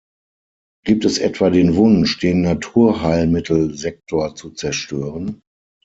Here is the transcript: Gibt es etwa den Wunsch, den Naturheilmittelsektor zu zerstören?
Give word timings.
Gibt 0.83 1.05
es 1.05 1.19
etwa 1.19 1.51
den 1.51 1.75
Wunsch, 1.75 2.17
den 2.17 2.41
Naturheilmittelsektor 2.41 4.33
zu 4.33 4.49
zerstören? 4.49 5.43